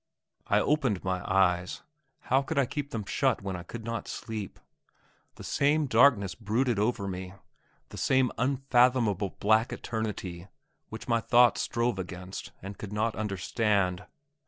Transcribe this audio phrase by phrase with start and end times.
[0.47, 1.83] I opened my eyes;
[2.21, 4.59] how could I keep them shut when I could not sleep?
[5.35, 7.35] The same darkness brooded over me;
[7.89, 10.47] the same unfathomable black eternity
[10.89, 14.07] which my thoughts strove against and could not understand.